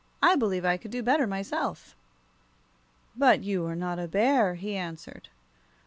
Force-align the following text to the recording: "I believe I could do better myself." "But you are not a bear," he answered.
"I 0.23 0.35
believe 0.35 0.65
I 0.65 0.77
could 0.77 0.89
do 0.89 1.03
better 1.03 1.27
myself." 1.27 1.95
"But 3.15 3.43
you 3.43 3.67
are 3.67 3.75
not 3.75 3.99
a 3.99 4.07
bear," 4.07 4.55
he 4.55 4.75
answered. 4.75 5.29